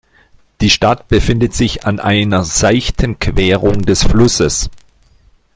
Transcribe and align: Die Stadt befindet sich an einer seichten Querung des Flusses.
Die 0.61 0.71
Stadt 0.71 1.09
befindet 1.09 1.53
sich 1.53 1.85
an 1.85 1.99
einer 1.99 2.43
seichten 2.43 3.19
Querung 3.19 3.83
des 3.83 4.01
Flusses. 4.03 4.71